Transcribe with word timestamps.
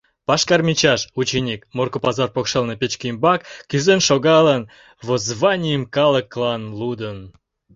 Пашкар 0.27 0.61
Мичаш, 0.67 1.01
ученик, 1.21 1.61
Морко 1.75 1.99
пазар 2.05 2.29
покшелне 2.35 2.75
печке 2.81 3.05
ӱмбак 3.11 3.39
кӱзен 3.69 3.99
шогалын, 4.07 4.61
воззванийым 5.07 5.83
калыклан 5.95 6.61
лудын. 6.79 7.17